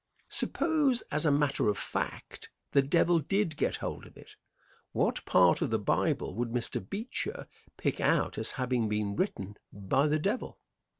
[0.29, 4.35] Suppose, as a matter of fact, the Devil did get hold of it;
[4.93, 6.83] what part of the Bible would Mr.
[6.83, 7.45] Beecher
[7.77, 10.57] pick out as having been written by the Devil?